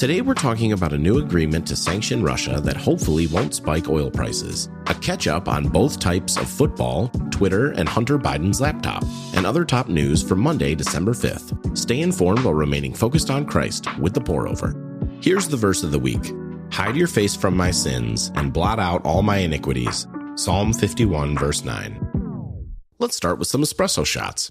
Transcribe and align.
Today, 0.00 0.22
we're 0.22 0.32
talking 0.32 0.72
about 0.72 0.94
a 0.94 0.98
new 0.98 1.18
agreement 1.18 1.66
to 1.66 1.76
sanction 1.76 2.22
Russia 2.22 2.58
that 2.62 2.74
hopefully 2.74 3.26
won't 3.26 3.54
spike 3.54 3.90
oil 3.90 4.10
prices, 4.10 4.70
a 4.86 4.94
catch 4.94 5.26
up 5.26 5.46
on 5.46 5.68
both 5.68 6.00
types 6.00 6.38
of 6.38 6.48
football, 6.48 7.08
Twitter, 7.30 7.72
and 7.72 7.86
Hunter 7.86 8.18
Biden's 8.18 8.62
laptop, 8.62 9.04
and 9.34 9.44
other 9.44 9.62
top 9.62 9.88
news 9.88 10.22
for 10.22 10.36
Monday, 10.36 10.74
December 10.74 11.12
5th. 11.12 11.76
Stay 11.76 12.00
informed 12.00 12.42
while 12.42 12.54
remaining 12.54 12.94
focused 12.94 13.28
on 13.28 13.44
Christ 13.44 13.94
with 13.98 14.14
the 14.14 14.22
pour 14.22 14.48
over. 14.48 14.74
Here's 15.20 15.48
the 15.48 15.58
verse 15.58 15.82
of 15.82 15.92
the 15.92 15.98
week 15.98 16.32
Hide 16.72 16.96
your 16.96 17.06
face 17.06 17.36
from 17.36 17.54
my 17.54 17.70
sins 17.70 18.32
and 18.36 18.54
blot 18.54 18.78
out 18.78 19.04
all 19.04 19.20
my 19.20 19.36
iniquities. 19.36 20.06
Psalm 20.34 20.72
51, 20.72 21.36
verse 21.36 21.62
9. 21.62 22.06
Let's 22.98 23.16
start 23.16 23.38
with 23.38 23.48
some 23.48 23.60
espresso 23.60 24.06
shots. 24.06 24.48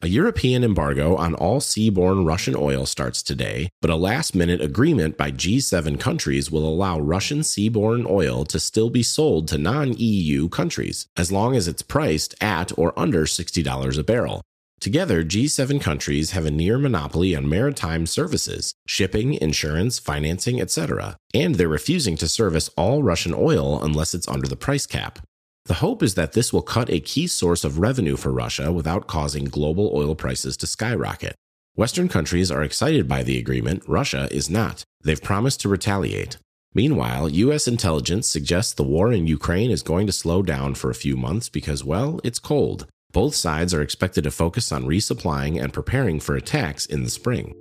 A 0.00 0.06
European 0.06 0.62
embargo 0.62 1.16
on 1.16 1.34
all 1.34 1.58
seaborne 1.58 2.24
Russian 2.24 2.54
oil 2.56 2.86
starts 2.86 3.20
today, 3.20 3.68
but 3.80 3.90
a 3.90 3.96
last 3.96 4.32
minute 4.32 4.60
agreement 4.60 5.16
by 5.16 5.32
G7 5.32 5.98
countries 5.98 6.52
will 6.52 6.68
allow 6.68 7.00
Russian 7.00 7.40
seaborne 7.40 8.08
oil 8.08 8.44
to 8.44 8.60
still 8.60 8.90
be 8.90 9.02
sold 9.02 9.48
to 9.48 9.58
non 9.58 9.94
EU 9.98 10.48
countries, 10.48 11.08
as 11.16 11.32
long 11.32 11.56
as 11.56 11.66
it's 11.66 11.82
priced 11.82 12.36
at 12.40 12.78
or 12.78 12.96
under 12.96 13.24
$60 13.24 13.98
a 13.98 14.04
barrel. 14.04 14.40
Together, 14.80 15.24
G7 15.24 15.80
countries 15.80 16.30
have 16.30 16.46
a 16.46 16.50
near 16.52 16.78
monopoly 16.78 17.34
on 17.34 17.48
maritime 17.48 18.06
services, 18.06 18.74
shipping, 18.86 19.34
insurance, 19.34 19.98
financing, 19.98 20.60
etc., 20.60 21.16
and 21.34 21.56
they're 21.56 21.66
refusing 21.66 22.16
to 22.18 22.28
service 22.28 22.70
all 22.76 23.02
Russian 23.02 23.34
oil 23.34 23.82
unless 23.82 24.14
it's 24.14 24.28
under 24.28 24.46
the 24.46 24.54
price 24.54 24.86
cap. 24.86 25.18
The 25.68 25.74
hope 25.74 26.02
is 26.02 26.14
that 26.14 26.32
this 26.32 26.50
will 26.50 26.62
cut 26.62 26.88
a 26.88 26.98
key 26.98 27.26
source 27.26 27.62
of 27.62 27.78
revenue 27.78 28.16
for 28.16 28.32
Russia 28.32 28.72
without 28.72 29.06
causing 29.06 29.44
global 29.44 29.92
oil 29.94 30.14
prices 30.14 30.56
to 30.56 30.66
skyrocket. 30.66 31.34
Western 31.74 32.08
countries 32.08 32.50
are 32.50 32.62
excited 32.62 33.06
by 33.06 33.22
the 33.22 33.38
agreement, 33.38 33.82
Russia 33.86 34.28
is 34.30 34.48
not. 34.48 34.82
They've 35.02 35.22
promised 35.22 35.60
to 35.60 35.68
retaliate. 35.68 36.38
Meanwhile, 36.72 37.28
U.S. 37.28 37.68
intelligence 37.68 38.26
suggests 38.26 38.72
the 38.72 38.82
war 38.82 39.12
in 39.12 39.26
Ukraine 39.26 39.70
is 39.70 39.82
going 39.82 40.06
to 40.06 40.12
slow 40.12 40.40
down 40.42 40.74
for 40.74 40.88
a 40.88 40.94
few 40.94 41.18
months 41.18 41.50
because, 41.50 41.84
well, 41.84 42.18
it's 42.24 42.38
cold. 42.38 42.86
Both 43.12 43.34
sides 43.34 43.74
are 43.74 43.82
expected 43.82 44.24
to 44.24 44.30
focus 44.30 44.72
on 44.72 44.86
resupplying 44.86 45.62
and 45.62 45.70
preparing 45.70 46.18
for 46.18 46.34
attacks 46.34 46.86
in 46.86 47.02
the 47.02 47.10
spring. 47.10 47.54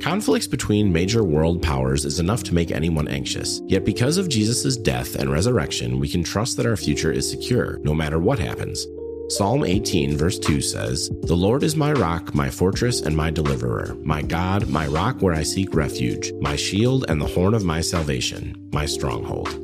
Conflicts 0.00 0.46
between 0.46 0.92
major 0.92 1.24
world 1.24 1.62
powers 1.62 2.04
is 2.04 2.20
enough 2.20 2.42
to 2.44 2.54
make 2.54 2.70
anyone 2.70 3.08
anxious. 3.08 3.60
Yet, 3.66 3.84
because 3.84 4.18
of 4.18 4.28
Jesus' 4.28 4.76
death 4.76 5.16
and 5.16 5.30
resurrection, 5.30 5.98
we 5.98 6.08
can 6.08 6.22
trust 6.22 6.56
that 6.56 6.66
our 6.66 6.76
future 6.76 7.10
is 7.10 7.28
secure, 7.28 7.78
no 7.78 7.94
matter 7.94 8.18
what 8.18 8.38
happens. 8.38 8.86
Psalm 9.28 9.64
18, 9.64 10.16
verse 10.16 10.38
2 10.38 10.60
says, 10.60 11.10
The 11.22 11.36
Lord 11.36 11.64
is 11.64 11.74
my 11.74 11.92
rock, 11.92 12.34
my 12.34 12.48
fortress, 12.48 13.00
and 13.00 13.16
my 13.16 13.30
deliverer, 13.30 13.96
my 14.04 14.22
God, 14.22 14.68
my 14.68 14.86
rock 14.86 15.20
where 15.20 15.34
I 15.34 15.42
seek 15.42 15.74
refuge, 15.74 16.32
my 16.40 16.54
shield 16.54 17.06
and 17.08 17.20
the 17.20 17.26
horn 17.26 17.54
of 17.54 17.64
my 17.64 17.80
salvation, 17.80 18.70
my 18.72 18.86
stronghold. 18.86 19.62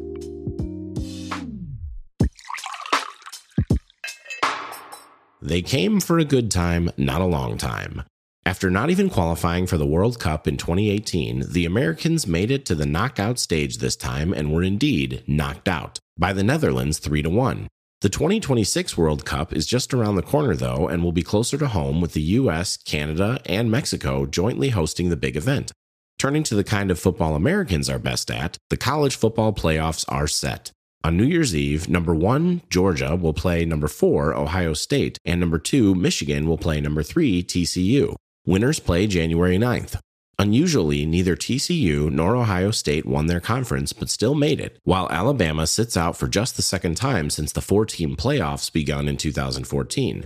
They 5.40 5.62
came 5.62 6.00
for 6.00 6.18
a 6.18 6.24
good 6.24 6.50
time, 6.50 6.90
not 6.96 7.20
a 7.20 7.26
long 7.26 7.58
time. 7.58 8.04
After 8.44 8.70
not 8.70 8.90
even 8.90 9.08
qualifying 9.08 9.68
for 9.68 9.78
the 9.78 9.86
World 9.86 10.18
Cup 10.18 10.48
in 10.48 10.56
2018, 10.56 11.44
the 11.52 11.64
Americans 11.64 12.26
made 12.26 12.50
it 12.50 12.66
to 12.66 12.74
the 12.74 12.86
knockout 12.86 13.38
stage 13.38 13.78
this 13.78 13.94
time 13.94 14.32
and 14.32 14.52
were 14.52 14.64
indeed 14.64 15.22
knocked 15.28 15.68
out 15.68 16.00
by 16.18 16.32
the 16.32 16.42
Netherlands 16.42 16.98
3 16.98 17.22
to 17.22 17.30
1. 17.30 17.68
The 18.00 18.08
2026 18.08 18.98
World 18.98 19.24
Cup 19.24 19.52
is 19.52 19.64
just 19.64 19.94
around 19.94 20.16
the 20.16 20.22
corner 20.22 20.56
though 20.56 20.88
and 20.88 21.04
will 21.04 21.12
be 21.12 21.22
closer 21.22 21.56
to 21.56 21.68
home 21.68 22.00
with 22.00 22.14
the 22.14 22.20
US, 22.20 22.76
Canada, 22.78 23.40
and 23.46 23.70
Mexico 23.70 24.26
jointly 24.26 24.70
hosting 24.70 25.08
the 25.08 25.16
big 25.16 25.36
event. 25.36 25.70
Turning 26.18 26.42
to 26.42 26.56
the 26.56 26.64
kind 26.64 26.90
of 26.90 26.98
football 26.98 27.36
Americans 27.36 27.88
are 27.88 28.00
best 28.00 28.28
at, 28.28 28.56
the 28.70 28.76
college 28.76 29.14
football 29.14 29.52
playoffs 29.52 30.04
are 30.08 30.26
set. 30.26 30.72
On 31.04 31.16
New 31.16 31.24
Year's 31.24 31.54
Eve, 31.54 31.88
number 31.88 32.14
one, 32.14 32.62
Georgia 32.70 33.14
will 33.14 33.34
play 33.34 33.64
number 33.64 33.88
four, 33.88 34.34
Ohio 34.34 34.74
State, 34.74 35.16
and 35.24 35.38
number 35.38 35.58
two, 35.58 35.94
Michigan 35.94 36.48
will 36.48 36.58
play 36.58 36.80
number 36.80 37.04
three, 37.04 37.42
TCU. 37.42 38.16
Winners 38.44 38.80
play 38.80 39.06
January 39.06 39.56
9th. 39.56 40.00
Unusually, 40.36 41.06
neither 41.06 41.36
TCU 41.36 42.10
nor 42.10 42.34
Ohio 42.34 42.72
State 42.72 43.06
won 43.06 43.26
their 43.26 43.38
conference 43.38 43.92
but 43.92 44.10
still 44.10 44.34
made 44.34 44.58
it, 44.58 44.80
while 44.82 45.08
Alabama 45.10 45.64
sits 45.64 45.96
out 45.96 46.16
for 46.16 46.26
just 46.26 46.56
the 46.56 46.62
second 46.62 46.96
time 46.96 47.30
since 47.30 47.52
the 47.52 47.60
four 47.60 47.86
team 47.86 48.16
playoffs 48.16 48.72
begun 48.72 49.06
in 49.06 49.16
2014. 49.16 50.24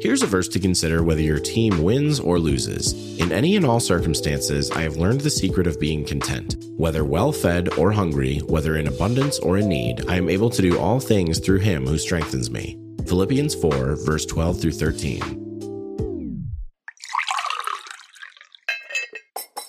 Here's 0.00 0.22
a 0.22 0.26
verse 0.26 0.48
to 0.48 0.58
consider 0.58 1.02
whether 1.02 1.20
your 1.20 1.40
team 1.40 1.82
wins 1.82 2.20
or 2.20 2.38
loses. 2.38 2.94
In 3.18 3.32
any 3.32 3.56
and 3.56 3.66
all 3.66 3.80
circumstances, 3.80 4.70
I 4.70 4.80
have 4.80 4.96
learned 4.96 5.20
the 5.20 5.28
secret 5.28 5.66
of 5.66 5.78
being 5.78 6.06
content. 6.06 6.56
Whether 6.78 7.04
well 7.04 7.32
fed 7.32 7.74
or 7.74 7.92
hungry, 7.92 8.38
whether 8.46 8.78
in 8.78 8.86
abundance 8.86 9.38
or 9.40 9.58
in 9.58 9.68
need, 9.68 10.08
I 10.08 10.16
am 10.16 10.30
able 10.30 10.48
to 10.48 10.62
do 10.62 10.78
all 10.78 11.00
things 11.00 11.38
through 11.38 11.58
him 11.58 11.86
who 11.86 11.98
strengthens 11.98 12.50
me. 12.50 12.78
Philippians 13.06 13.54
4, 13.56 13.96
verse 14.06 14.24
12 14.24 14.58
through 14.58 14.72
13. 14.72 15.47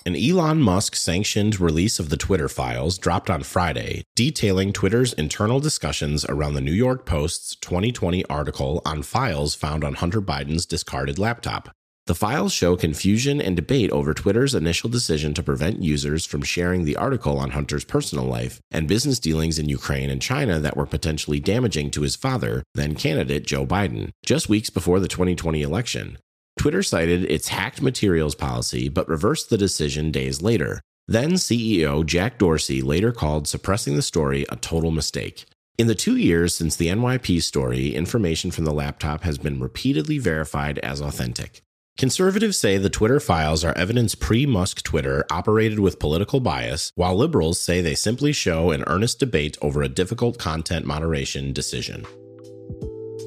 An 0.06 0.16
Elon 0.16 0.62
Musk 0.62 0.96
sanctioned 0.96 1.60
release 1.60 1.98
of 1.98 2.08
the 2.08 2.16
Twitter 2.16 2.48
files 2.48 2.96
dropped 2.96 3.28
on 3.28 3.42
Friday, 3.42 4.02
detailing 4.16 4.72
Twitter's 4.72 5.12
internal 5.12 5.60
discussions 5.60 6.24
around 6.24 6.54
the 6.54 6.62
New 6.62 6.72
York 6.72 7.04
Post's 7.04 7.54
2020 7.56 8.24
article 8.24 8.80
on 8.86 9.02
files 9.02 9.54
found 9.54 9.84
on 9.84 9.94
Hunter 9.94 10.22
Biden's 10.22 10.64
discarded 10.64 11.18
laptop. 11.18 11.68
The 12.06 12.14
files 12.14 12.54
show 12.54 12.76
confusion 12.76 13.42
and 13.42 13.54
debate 13.54 13.90
over 13.90 14.14
Twitter's 14.14 14.54
initial 14.54 14.88
decision 14.88 15.34
to 15.34 15.42
prevent 15.42 15.82
users 15.82 16.24
from 16.24 16.40
sharing 16.40 16.84
the 16.84 16.96
article 16.96 17.38
on 17.38 17.50
Hunter's 17.50 17.84
personal 17.84 18.24
life 18.24 18.58
and 18.70 18.88
business 18.88 19.18
dealings 19.18 19.58
in 19.58 19.68
Ukraine 19.68 20.08
and 20.08 20.22
China 20.22 20.58
that 20.60 20.78
were 20.78 20.86
potentially 20.86 21.40
damaging 21.40 21.90
to 21.90 22.02
his 22.02 22.16
father, 22.16 22.62
then 22.74 22.94
candidate 22.94 23.46
Joe 23.46 23.66
Biden, 23.66 24.12
just 24.24 24.48
weeks 24.48 24.70
before 24.70 24.98
the 24.98 25.08
2020 25.08 25.60
election. 25.60 26.16
Twitter 26.60 26.82
cited 26.82 27.24
its 27.24 27.48
hacked 27.48 27.80
materials 27.80 28.34
policy 28.34 28.90
but 28.90 29.08
reversed 29.08 29.48
the 29.48 29.56
decision 29.56 30.10
days 30.10 30.42
later. 30.42 30.82
Then 31.08 31.32
CEO 31.32 32.04
Jack 32.04 32.36
Dorsey 32.36 32.82
later 32.82 33.12
called 33.12 33.48
suppressing 33.48 33.96
the 33.96 34.02
story 34.02 34.44
a 34.50 34.56
total 34.56 34.90
mistake. 34.90 35.46
In 35.78 35.86
the 35.86 35.94
two 35.94 36.16
years 36.16 36.54
since 36.54 36.76
the 36.76 36.88
NYP 36.88 37.40
story, 37.40 37.94
information 37.94 38.50
from 38.50 38.66
the 38.66 38.74
laptop 38.74 39.22
has 39.22 39.38
been 39.38 39.58
repeatedly 39.58 40.18
verified 40.18 40.78
as 40.80 41.00
authentic. 41.00 41.62
Conservatives 41.96 42.58
say 42.58 42.76
the 42.76 42.90
Twitter 42.90 43.20
files 43.20 43.64
are 43.64 43.72
evidence 43.72 44.14
pre 44.14 44.44
Musk 44.44 44.82
Twitter 44.82 45.24
operated 45.30 45.80
with 45.80 45.98
political 45.98 46.40
bias, 46.40 46.92
while 46.94 47.16
liberals 47.16 47.58
say 47.58 47.80
they 47.80 47.94
simply 47.94 48.32
show 48.32 48.70
an 48.70 48.84
earnest 48.86 49.18
debate 49.18 49.56
over 49.62 49.80
a 49.80 49.88
difficult 49.88 50.38
content 50.38 50.84
moderation 50.84 51.54
decision. 51.54 52.04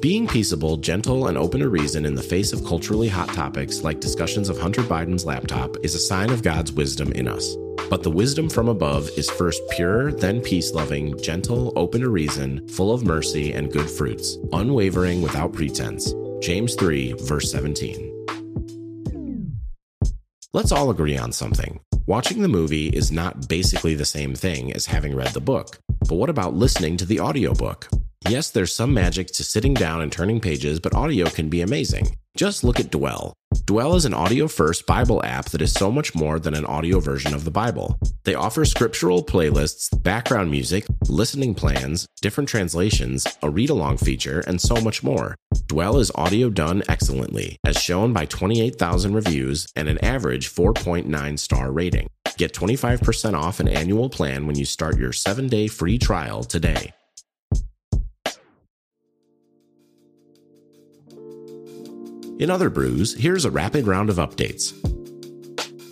Being 0.04 0.26
peaceable, 0.26 0.76
gentle, 0.76 1.28
and 1.28 1.38
open 1.38 1.60
to 1.60 1.70
reason 1.70 2.04
in 2.04 2.14
the 2.14 2.22
face 2.22 2.52
of 2.52 2.62
culturally 2.66 3.08
hot 3.08 3.28
topics 3.28 3.82
like 3.82 4.00
discussions 4.00 4.50
of 4.50 4.58
Hunter 4.58 4.82
Biden's 4.82 5.24
laptop 5.24 5.78
is 5.82 5.94
a 5.94 5.98
sign 5.98 6.28
of 6.28 6.42
God's 6.42 6.72
wisdom 6.72 7.10
in 7.12 7.26
us. 7.26 7.56
But 7.88 8.02
the 8.02 8.10
wisdom 8.10 8.50
from 8.50 8.68
above 8.68 9.08
is 9.16 9.30
first 9.30 9.62
pure, 9.70 10.12
then 10.12 10.42
peace 10.42 10.74
loving, 10.74 11.18
gentle, 11.22 11.72
open 11.74 12.02
to 12.02 12.10
reason, 12.10 12.68
full 12.68 12.92
of 12.92 13.02
mercy 13.02 13.54
and 13.54 13.72
good 13.72 13.88
fruits, 13.88 14.36
unwavering 14.52 15.22
without 15.22 15.54
pretense. 15.54 16.12
James 16.42 16.74
3, 16.74 17.14
verse 17.20 17.50
17. 17.50 18.26
Let's 20.52 20.70
all 20.70 20.90
agree 20.90 21.16
on 21.16 21.32
something. 21.32 21.80
Watching 22.04 22.42
the 22.42 22.48
movie 22.48 22.88
is 22.88 23.10
not 23.10 23.48
basically 23.48 23.94
the 23.94 24.04
same 24.04 24.34
thing 24.34 24.70
as 24.74 24.84
having 24.84 25.16
read 25.16 25.32
the 25.32 25.40
book. 25.40 25.78
But 26.00 26.16
what 26.16 26.28
about 26.28 26.52
listening 26.52 26.98
to 26.98 27.06
the 27.06 27.20
audiobook? 27.20 27.88
Yes, 28.26 28.50
there's 28.50 28.74
some 28.74 28.94
magic 28.94 29.26
to 29.32 29.44
sitting 29.44 29.74
down 29.74 30.00
and 30.00 30.10
turning 30.10 30.40
pages, 30.40 30.80
but 30.80 30.94
audio 30.94 31.28
can 31.28 31.50
be 31.50 31.60
amazing. 31.60 32.16
Just 32.38 32.64
look 32.64 32.80
at 32.80 32.90
Dwell. 32.90 33.34
Dwell 33.66 33.96
is 33.96 34.06
an 34.06 34.14
audio 34.14 34.48
first 34.48 34.86
Bible 34.86 35.22
app 35.22 35.50
that 35.50 35.60
is 35.60 35.72
so 35.72 35.92
much 35.92 36.14
more 36.14 36.38
than 36.38 36.54
an 36.54 36.64
audio 36.64 37.00
version 37.00 37.34
of 37.34 37.44
the 37.44 37.50
Bible. 37.50 37.98
They 38.24 38.34
offer 38.34 38.64
scriptural 38.64 39.22
playlists, 39.22 40.02
background 40.02 40.50
music, 40.50 40.86
listening 41.06 41.54
plans, 41.54 42.06
different 42.22 42.48
translations, 42.48 43.26
a 43.42 43.50
read 43.50 43.68
along 43.68 43.98
feature, 43.98 44.40
and 44.46 44.58
so 44.58 44.80
much 44.80 45.02
more. 45.02 45.36
Dwell 45.66 45.98
is 45.98 46.10
audio 46.14 46.48
done 46.48 46.82
excellently, 46.88 47.58
as 47.66 47.76
shown 47.76 48.14
by 48.14 48.24
28,000 48.24 49.14
reviews 49.14 49.68
and 49.76 49.86
an 49.86 50.02
average 50.02 50.50
4.9 50.50 51.38
star 51.38 51.70
rating. 51.70 52.08
Get 52.38 52.54
25% 52.54 53.34
off 53.34 53.60
an 53.60 53.68
annual 53.68 54.08
plan 54.08 54.46
when 54.46 54.56
you 54.56 54.64
start 54.64 54.98
your 54.98 55.12
7 55.12 55.46
day 55.46 55.68
free 55.68 55.98
trial 55.98 56.42
today. 56.42 56.94
In 62.40 62.50
other 62.50 62.68
brews, 62.68 63.14
here's 63.14 63.44
a 63.44 63.50
rapid 63.50 63.86
round 63.86 64.10
of 64.10 64.16
updates. 64.16 64.72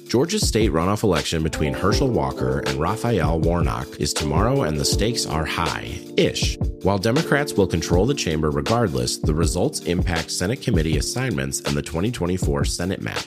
Georgia's 0.09 0.47
state 0.47 0.73
runoff 0.73 1.05
election 1.05 1.43
between 1.43 1.73
Herschel 1.73 2.11
Walker 2.11 2.59
and 2.67 2.81
Raphael 2.81 3.41
Warnock 3.41 3.89
is 4.00 4.12
tomorrow, 4.12 4.62
and 4.62 4.79
the 4.79 4.85
stakes 4.85 5.25
are 5.25 5.44
high 5.44 6.00
ish. 6.17 6.59
While 6.83 6.99
Democrats 6.99 7.53
will 7.53 7.69
control 7.69 8.06
the 8.06 8.15
chamber 8.15 8.50
regardless, 8.50 9.19
the 9.19 9.33
results 9.33 9.81
impact 9.81 10.33
Senate 10.33 10.61
committee 10.61 10.99
assignments 10.99 11.61
and 11.61 11.77
the 11.77 11.81
2024 11.81 12.65
Senate 12.65 13.00
map. 13.00 13.25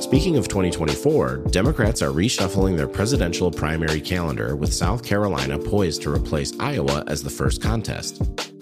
Speaking 0.00 0.38
of 0.38 0.48
2024, 0.48 1.44
Democrats 1.50 2.00
are 2.00 2.10
reshuffling 2.10 2.78
their 2.78 2.88
presidential 2.88 3.50
primary 3.50 4.00
calendar 4.00 4.56
with 4.56 4.72
South 4.72 5.04
Carolina 5.04 5.58
poised 5.58 6.00
to 6.02 6.12
replace 6.12 6.58
Iowa 6.58 7.04
as 7.08 7.22
the 7.22 7.30
first 7.30 7.62
contest. 7.62 8.53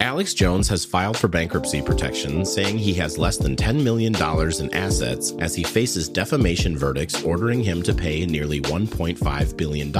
Alex 0.00 0.32
Jones 0.32 0.66
has 0.66 0.82
filed 0.82 1.18
for 1.18 1.28
bankruptcy 1.28 1.82
protection, 1.82 2.46
saying 2.46 2.78
he 2.78 2.94
has 2.94 3.18
less 3.18 3.36
than 3.36 3.54
$10 3.54 3.82
million 3.82 4.14
in 4.14 4.74
assets 4.74 5.32
as 5.40 5.54
he 5.54 5.62
faces 5.62 6.08
defamation 6.08 6.74
verdicts 6.74 7.22
ordering 7.22 7.62
him 7.62 7.82
to 7.82 7.94
pay 7.94 8.24
nearly 8.24 8.62
$1.5 8.62 9.56
billion. 9.58 9.92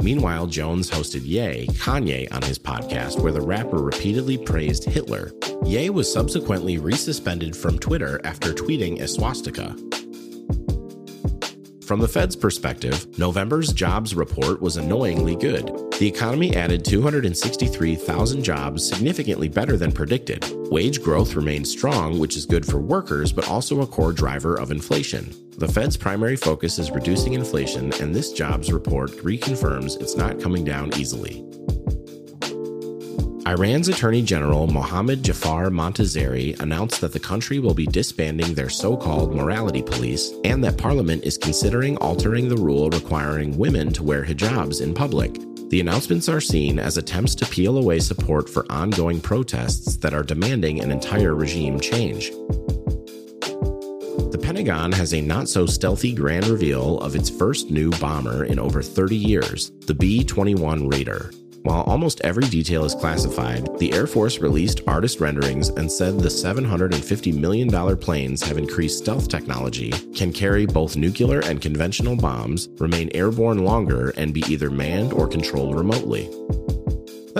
Meanwhile, 0.00 0.46
Jones 0.46 0.90
hosted 0.90 1.26
Ye, 1.26 1.66
Kanye, 1.66 2.32
on 2.32 2.40
his 2.40 2.58
podcast, 2.58 3.20
where 3.20 3.32
the 3.32 3.42
rapper 3.42 3.82
repeatedly 3.82 4.38
praised 4.38 4.84
Hitler. 4.84 5.32
Ye 5.62 5.90
was 5.90 6.10
subsequently 6.10 6.78
resuspended 6.78 7.54
from 7.54 7.78
Twitter 7.78 8.22
after 8.24 8.54
tweeting 8.54 9.02
a 9.02 9.08
swastika. 9.08 9.76
From 11.84 12.00
the 12.00 12.08
Fed's 12.08 12.36
perspective, 12.36 13.18
November's 13.18 13.74
jobs 13.74 14.14
report 14.14 14.62
was 14.62 14.78
annoyingly 14.78 15.36
good. 15.36 15.70
The 15.98 16.06
economy 16.06 16.54
added 16.54 16.84
263,000 16.84 18.44
jobs, 18.44 18.88
significantly 18.88 19.48
better 19.48 19.76
than 19.76 19.90
predicted. 19.90 20.46
Wage 20.70 21.02
growth 21.02 21.34
remains 21.34 21.72
strong, 21.72 22.20
which 22.20 22.36
is 22.36 22.46
good 22.46 22.64
for 22.64 22.78
workers, 22.78 23.32
but 23.32 23.48
also 23.48 23.80
a 23.80 23.86
core 23.86 24.12
driver 24.12 24.54
of 24.54 24.70
inflation. 24.70 25.34
The 25.56 25.66
Fed's 25.66 25.96
primary 25.96 26.36
focus 26.36 26.78
is 26.78 26.92
reducing 26.92 27.32
inflation, 27.32 27.92
and 28.00 28.14
this 28.14 28.32
jobs 28.32 28.72
report 28.72 29.10
reconfirms 29.24 30.00
it's 30.00 30.14
not 30.14 30.38
coming 30.38 30.64
down 30.64 30.96
easily. 30.96 31.44
Iran's 33.44 33.88
Attorney 33.88 34.22
General 34.22 34.68
Mohammad 34.68 35.24
Jafar 35.24 35.68
Montazeri 35.68 36.60
announced 36.60 37.00
that 37.00 37.12
the 37.12 37.18
country 37.18 37.58
will 37.58 37.74
be 37.74 37.86
disbanding 37.86 38.54
their 38.54 38.68
so 38.68 38.96
called 38.96 39.34
morality 39.34 39.82
police 39.82 40.32
and 40.44 40.62
that 40.62 40.78
parliament 40.78 41.24
is 41.24 41.38
considering 41.38 41.96
altering 41.96 42.48
the 42.48 42.56
rule 42.56 42.88
requiring 42.88 43.58
women 43.58 43.92
to 43.94 44.04
wear 44.04 44.24
hijabs 44.24 44.80
in 44.80 44.94
public. 44.94 45.34
The 45.68 45.80
announcements 45.80 46.30
are 46.30 46.40
seen 46.40 46.78
as 46.78 46.96
attempts 46.96 47.34
to 47.34 47.44
peel 47.44 47.76
away 47.76 47.98
support 47.98 48.48
for 48.48 48.64
ongoing 48.72 49.20
protests 49.20 49.98
that 49.98 50.14
are 50.14 50.22
demanding 50.22 50.80
an 50.80 50.90
entire 50.90 51.34
regime 51.34 51.78
change. 51.78 52.30
The 54.30 54.40
Pentagon 54.42 54.92
has 54.92 55.12
a 55.12 55.20
not 55.20 55.46
so 55.46 55.66
stealthy 55.66 56.14
grand 56.14 56.46
reveal 56.46 56.98
of 57.00 57.14
its 57.14 57.28
first 57.28 57.70
new 57.70 57.90
bomber 57.90 58.46
in 58.46 58.58
over 58.58 58.80
30 58.80 59.14
years, 59.14 59.70
the 59.86 59.92
B 59.92 60.24
21 60.24 60.88
Raider. 60.88 61.32
While 61.68 61.82
almost 61.82 62.22
every 62.24 62.44
detail 62.44 62.86
is 62.86 62.94
classified, 62.94 63.68
the 63.78 63.92
Air 63.92 64.06
Force 64.06 64.38
released 64.38 64.80
artist 64.86 65.20
renderings 65.20 65.68
and 65.68 65.92
said 65.92 66.18
the 66.18 66.30
$750 66.30 67.38
million 67.38 67.98
planes 67.98 68.42
have 68.44 68.56
increased 68.56 69.00
stealth 69.00 69.28
technology, 69.28 69.90
can 70.14 70.32
carry 70.32 70.64
both 70.64 70.96
nuclear 70.96 71.40
and 71.40 71.60
conventional 71.60 72.16
bombs, 72.16 72.70
remain 72.78 73.10
airborne 73.12 73.66
longer, 73.66 74.14
and 74.16 74.32
be 74.32 74.42
either 74.48 74.70
manned 74.70 75.12
or 75.12 75.28
controlled 75.28 75.76
remotely. 75.76 76.30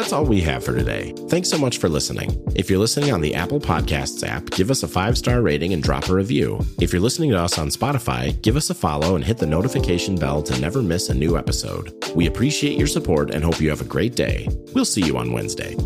That's 0.08 0.14
all 0.14 0.25
we 0.25 0.40
have 0.40 0.64
for 0.64 0.75
today. 0.75 1.12
Thanks 1.28 1.50
so 1.50 1.58
much 1.58 1.76
for 1.76 1.90
listening. 1.90 2.43
If 2.56 2.70
you're 2.70 2.78
listening 2.78 3.12
on 3.12 3.20
the 3.20 3.34
Apple 3.34 3.60
Podcasts 3.60 4.26
app, 4.26 4.49
give 4.49 4.70
us 4.70 4.82
a 4.82 4.88
five 4.88 5.19
star 5.19 5.43
rating 5.43 5.75
and 5.75 5.82
drop 5.82 6.08
a 6.08 6.14
review. 6.14 6.60
If 6.81 6.94
you're 6.94 7.02
listening 7.02 7.28
to 7.32 7.38
us 7.38 7.58
on 7.58 7.69
Spotify, 7.69 8.40
give 8.40 8.56
us 8.56 8.70
a 8.70 8.75
follow 8.75 9.16
and 9.16 9.22
hit 9.22 9.37
the 9.37 9.44
notification 9.44 10.16
bell 10.16 10.43
to 10.44 10.58
never 10.62 10.81
miss 10.82 11.10
a 11.10 11.14
new 11.14 11.37
episode. 11.37 11.93
We 12.14 12.26
appreciate 12.26 12.78
your 12.78 12.87
support 12.87 13.32
and 13.32 13.44
hope 13.44 13.60
you 13.60 13.69
have 13.69 13.82
a 13.82 13.84
great 13.84 14.16
day. 14.16 14.49
We'll 14.75 14.87
see 14.87 15.05
you 15.05 15.19
on 15.19 15.31
Wednesday. 15.31 15.76